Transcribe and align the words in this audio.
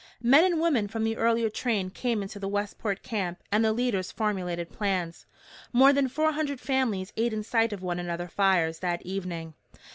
Men 0.23 0.43
and 0.43 0.59
women 0.59 0.87
from 0.87 1.03
the 1.03 1.15
earlier 1.15 1.47
train 1.47 1.91
came 1.91 2.23
into 2.23 2.39
the 2.39 2.47
Westport 2.47 3.03
camp 3.03 3.37
and 3.51 3.63
the 3.63 3.71
leaders 3.71 4.11
formulated 4.11 4.71
plans. 4.71 5.27
More 5.73 5.93
than 5.93 6.07
four 6.09 6.31
hundred 6.31 6.59
families 6.59 7.13
ate 7.17 7.33
in 7.33 7.43
sight 7.43 7.71
of 7.71 7.83
one 7.83 7.99
another 7.99 8.27
fires 8.27 8.79
that 8.79 9.03
evening. 9.03 9.53